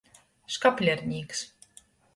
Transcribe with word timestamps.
Škaplernīks. 0.55 1.47